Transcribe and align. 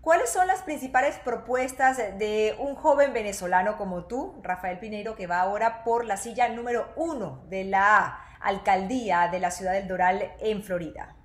¿Cuáles 0.00 0.30
son 0.30 0.46
las 0.46 0.62
principales 0.62 1.18
propuestas 1.18 1.98
de 2.18 2.56
un 2.58 2.74
joven 2.74 3.12
venezolano 3.12 3.76
como 3.76 4.06
tú, 4.06 4.40
Rafael 4.42 4.78
Pineiro, 4.78 5.14
que 5.14 5.26
va 5.26 5.40
ahora 5.40 5.84
por 5.84 6.06
la 6.06 6.16
silla 6.16 6.48
número 6.48 6.90
uno 6.96 7.44
de 7.48 7.64
la 7.64 8.18
alcaldía 8.40 9.28
de 9.30 9.40
la 9.40 9.50
ciudad 9.50 9.74
del 9.74 9.88
Doral 9.88 10.32
en 10.40 10.62
Florida? 10.62 11.16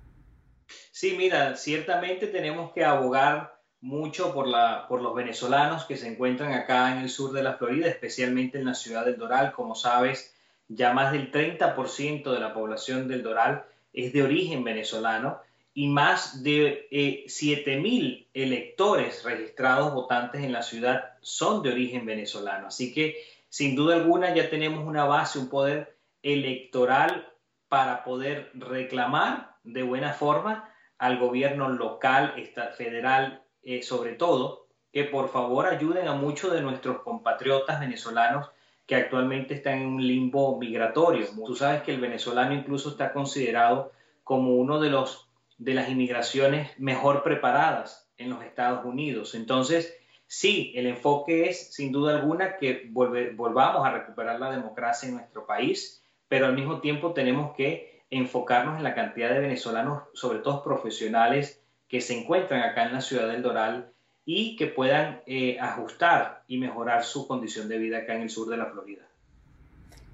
Sí, 0.92 1.14
mira, 1.16 1.56
ciertamente 1.56 2.26
tenemos 2.26 2.72
que 2.72 2.84
abogar 2.84 3.56
mucho 3.80 4.34
por, 4.34 4.46
los 4.46 5.14
venezolanos 5.14 5.86
que 5.86 5.96
se 5.96 6.08
encuentran 6.08 6.52
acá 6.52 6.92
en 6.92 6.98
el 6.98 7.08
sur 7.08 7.32
de 7.32 7.42
la 7.42 7.54
Florida, 7.54 7.88
especialmente 7.88 8.58
en 8.58 8.66
la 8.66 8.74
ciudad 8.74 9.06
del 9.06 9.16
Doral. 9.16 9.52
Como 9.52 9.74
sabes, 9.74 10.34
ya 10.68 10.92
más 10.92 11.12
del 11.12 11.32
30% 11.32 12.30
de 12.30 12.40
la 12.40 12.52
población 12.52 13.08
del 13.08 13.22
Doral 13.22 13.64
es 13.94 14.12
de 14.12 14.22
origen 14.22 14.64
venezolano 14.64 15.40
y 15.76 15.88
más 15.88 16.42
de 16.42 16.88
eh, 16.90 17.24
7.000 17.26 18.28
electores 18.32 19.22
registrados 19.22 19.92
votantes 19.92 20.42
en 20.42 20.50
la 20.50 20.62
ciudad 20.62 21.10
son 21.20 21.62
de 21.62 21.70
origen 21.70 22.06
venezolano. 22.06 22.68
Así 22.68 22.94
que, 22.94 23.22
sin 23.50 23.76
duda 23.76 23.96
alguna, 23.96 24.34
ya 24.34 24.48
tenemos 24.48 24.86
una 24.86 25.04
base, 25.04 25.38
un 25.38 25.50
poder 25.50 25.98
electoral 26.22 27.30
para 27.68 28.04
poder 28.04 28.50
reclamar 28.54 29.56
de 29.64 29.82
buena 29.82 30.14
forma 30.14 30.72
al 30.96 31.18
gobierno 31.18 31.68
local, 31.68 32.32
federal, 32.74 33.42
eh, 33.62 33.82
sobre 33.82 34.14
todo, 34.14 34.68
que 34.90 35.04
por 35.04 35.28
favor 35.28 35.66
ayuden 35.66 36.08
a 36.08 36.14
muchos 36.14 36.54
de 36.54 36.62
nuestros 36.62 37.02
compatriotas 37.02 37.80
venezolanos 37.80 38.48
que 38.86 38.94
actualmente 38.94 39.52
están 39.52 39.82
en 39.82 39.88
un 39.88 40.06
limbo 40.06 40.58
migratorio. 40.58 41.26
Tú 41.44 41.54
sabes 41.54 41.82
que 41.82 41.92
el 41.92 42.00
venezolano 42.00 42.54
incluso 42.54 42.88
está 42.88 43.12
considerado 43.12 43.92
como 44.24 44.54
uno 44.54 44.80
de 44.80 44.88
los 44.88 45.26
de 45.58 45.74
las 45.74 45.88
inmigraciones 45.88 46.70
mejor 46.78 47.22
preparadas 47.22 48.10
en 48.18 48.30
los 48.30 48.42
Estados 48.42 48.84
Unidos. 48.84 49.34
Entonces, 49.34 49.96
sí, 50.26 50.72
el 50.76 50.86
enfoque 50.86 51.48
es 51.48 51.74
sin 51.74 51.92
duda 51.92 52.16
alguna 52.16 52.56
que 52.56 52.88
volvamos 52.90 53.86
a 53.86 53.90
recuperar 53.90 54.40
la 54.40 54.50
democracia 54.50 55.08
en 55.08 55.16
nuestro 55.16 55.46
país, 55.46 56.02
pero 56.28 56.46
al 56.46 56.54
mismo 56.54 56.80
tiempo 56.80 57.12
tenemos 57.12 57.54
que 57.56 58.04
enfocarnos 58.10 58.76
en 58.76 58.84
la 58.84 58.94
cantidad 58.94 59.30
de 59.30 59.40
venezolanos, 59.40 60.04
sobre 60.14 60.38
todo 60.40 60.62
profesionales, 60.62 61.62
que 61.88 62.00
se 62.00 62.18
encuentran 62.18 62.62
acá 62.62 62.84
en 62.84 62.92
la 62.92 63.00
ciudad 63.00 63.28
del 63.28 63.42
Doral 63.42 63.92
y 64.24 64.56
que 64.56 64.66
puedan 64.66 65.22
eh, 65.26 65.58
ajustar 65.60 66.42
y 66.48 66.58
mejorar 66.58 67.04
su 67.04 67.28
condición 67.28 67.68
de 67.68 67.78
vida 67.78 67.98
acá 67.98 68.14
en 68.14 68.22
el 68.22 68.30
sur 68.30 68.48
de 68.48 68.56
la 68.56 68.66
Florida. 68.66 69.08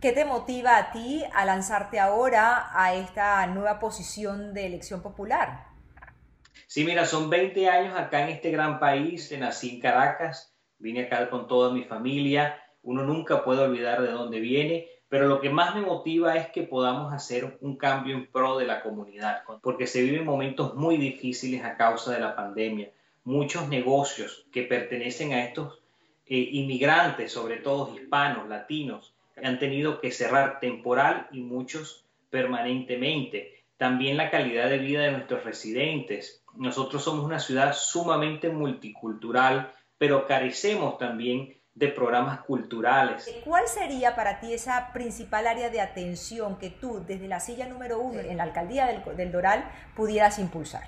¿Qué 0.02 0.10
te 0.10 0.24
motiva 0.24 0.78
a 0.78 0.90
ti 0.90 1.22
a 1.32 1.44
lanzarte 1.44 2.00
ahora 2.00 2.70
a 2.74 2.92
esta 2.92 3.46
nueva 3.46 3.78
posición 3.78 4.52
de 4.52 4.66
elección 4.66 5.00
popular? 5.00 5.68
Sí, 6.66 6.82
mira, 6.82 7.06
son 7.06 7.30
20 7.30 7.68
años 7.68 7.96
acá 7.96 8.24
en 8.24 8.30
este 8.30 8.50
gran 8.50 8.80
país, 8.80 9.32
nací 9.38 9.70
en 9.70 9.80
Caracas, 9.80 10.56
vine 10.80 11.04
acá 11.04 11.30
con 11.30 11.46
toda 11.46 11.72
mi 11.72 11.84
familia, 11.84 12.60
uno 12.82 13.04
nunca 13.04 13.44
puede 13.44 13.62
olvidar 13.62 14.02
de 14.02 14.10
dónde 14.10 14.40
viene, 14.40 14.88
pero 15.08 15.28
lo 15.28 15.40
que 15.40 15.50
más 15.50 15.76
me 15.76 15.82
motiva 15.82 16.34
es 16.34 16.48
que 16.48 16.64
podamos 16.64 17.12
hacer 17.12 17.56
un 17.60 17.76
cambio 17.76 18.16
en 18.16 18.26
pro 18.26 18.58
de 18.58 18.66
la 18.66 18.82
comunidad, 18.82 19.44
porque 19.62 19.86
se 19.86 20.02
viven 20.02 20.24
momentos 20.24 20.74
muy 20.74 20.96
difíciles 20.96 21.64
a 21.64 21.76
causa 21.76 22.10
de 22.10 22.18
la 22.18 22.34
pandemia. 22.34 22.90
Muchos 23.22 23.68
negocios 23.68 24.48
que 24.50 24.64
pertenecen 24.64 25.32
a 25.32 25.44
estos 25.44 25.78
eh, 26.26 26.48
inmigrantes, 26.54 27.30
sobre 27.30 27.58
todo 27.58 27.94
hispanos, 27.94 28.48
latinos, 28.48 29.14
han 29.42 29.58
tenido 29.58 30.00
que 30.00 30.10
cerrar 30.10 30.60
temporal 30.60 31.28
y 31.32 31.40
muchos 31.40 32.06
permanentemente. 32.30 33.64
También 33.76 34.16
la 34.16 34.30
calidad 34.30 34.68
de 34.70 34.78
vida 34.78 35.02
de 35.02 35.12
nuestros 35.12 35.44
residentes. 35.44 36.44
Nosotros 36.54 37.02
somos 37.02 37.24
una 37.24 37.38
ciudad 37.38 37.74
sumamente 37.74 38.48
multicultural, 38.50 39.72
pero 39.98 40.26
carecemos 40.26 40.98
también 40.98 41.56
de 41.74 41.88
programas 41.88 42.40
culturales. 42.40 43.34
¿Cuál 43.44 43.66
sería 43.66 44.14
para 44.14 44.40
ti 44.40 44.52
esa 44.52 44.92
principal 44.92 45.46
área 45.46 45.70
de 45.70 45.80
atención 45.80 46.58
que 46.58 46.70
tú, 46.70 47.02
desde 47.06 47.28
la 47.28 47.40
silla 47.40 47.66
número 47.66 47.98
uno 47.98 48.20
en 48.20 48.36
la 48.36 48.42
alcaldía 48.42 48.86
del, 48.86 49.32
Doral, 49.32 49.70
pudieras 49.96 50.38
impulsar? 50.38 50.82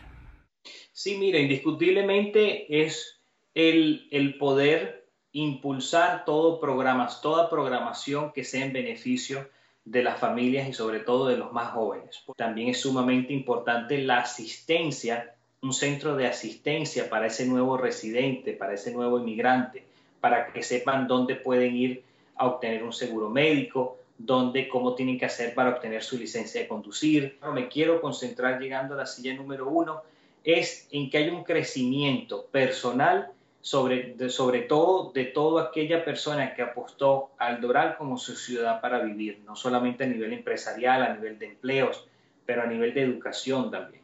Sí, 0.92 1.16
mira, 1.18 1.38
indiscutiblemente 1.38 2.82
es 2.82 3.22
el, 3.54 4.08
el 4.10 4.36
poder 4.36 5.03
impulsar 5.34 6.24
todo 6.24 6.60
programas, 6.60 7.20
toda 7.20 7.50
programación 7.50 8.32
que 8.32 8.44
sea 8.44 8.64
en 8.64 8.72
beneficio 8.72 9.48
de 9.84 10.02
las 10.02 10.18
familias 10.18 10.68
y 10.68 10.72
sobre 10.72 11.00
todo 11.00 11.26
de 11.26 11.36
los 11.36 11.52
más 11.52 11.72
jóvenes. 11.72 12.22
También 12.36 12.68
es 12.70 12.80
sumamente 12.80 13.32
importante 13.32 13.98
la 13.98 14.20
asistencia, 14.20 15.34
un 15.60 15.72
centro 15.74 16.14
de 16.14 16.28
asistencia 16.28 17.10
para 17.10 17.26
ese 17.26 17.46
nuevo 17.46 17.76
residente, 17.76 18.52
para 18.52 18.74
ese 18.74 18.92
nuevo 18.92 19.18
inmigrante, 19.18 19.84
para 20.20 20.52
que 20.52 20.62
sepan 20.62 21.08
dónde 21.08 21.34
pueden 21.34 21.74
ir 21.74 22.04
a 22.36 22.46
obtener 22.46 22.84
un 22.84 22.92
seguro 22.92 23.28
médico, 23.28 23.98
dónde, 24.16 24.68
cómo 24.68 24.94
tienen 24.94 25.18
que 25.18 25.26
hacer 25.26 25.52
para 25.52 25.70
obtener 25.70 26.04
su 26.04 26.16
licencia 26.16 26.60
de 26.60 26.68
conducir. 26.68 27.38
Me 27.52 27.68
quiero 27.68 28.00
concentrar 28.00 28.60
llegando 28.60 28.94
a 28.94 28.98
la 28.98 29.06
silla 29.06 29.34
número 29.34 29.68
uno, 29.68 30.02
es 30.44 30.86
en 30.92 31.10
que 31.10 31.18
hay 31.18 31.28
un 31.30 31.42
crecimiento 31.42 32.46
personal 32.52 33.33
sobre, 33.64 34.28
sobre 34.28 34.60
todo 34.60 35.10
de 35.12 35.24
toda 35.24 35.64
aquella 35.64 36.04
persona 36.04 36.52
que 36.52 36.60
apostó 36.60 37.30
al 37.38 37.62
Doral 37.62 37.96
como 37.96 38.18
su 38.18 38.36
ciudad 38.36 38.82
para 38.82 38.98
vivir, 38.98 39.40
no 39.46 39.56
solamente 39.56 40.04
a 40.04 40.06
nivel 40.06 40.34
empresarial, 40.34 41.02
a 41.02 41.14
nivel 41.14 41.38
de 41.38 41.46
empleos, 41.46 42.06
pero 42.44 42.60
a 42.60 42.66
nivel 42.66 42.92
de 42.92 43.00
educación 43.00 43.70
también. 43.70 44.03